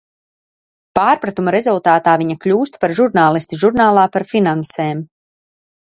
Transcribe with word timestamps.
Pārpratuma 0.99 1.53
rezultātā 1.57 2.15
viņa 2.21 2.37
kļūst 2.45 2.81
par 2.85 2.97
žurnālisti 3.01 3.63
žurnālā 3.65 4.11
par 4.17 4.27
finansēm. 4.35 5.09